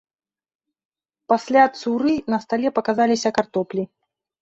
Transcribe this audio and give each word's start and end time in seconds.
Пасля 1.35 1.63
цуры 1.81 2.17
на 2.37 2.43
стале 2.49 2.75
паказаліся 2.81 3.29
картоплі. 3.41 3.83